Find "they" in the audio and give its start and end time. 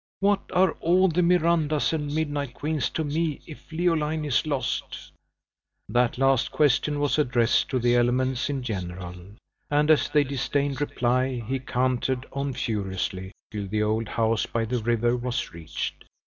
10.09-10.23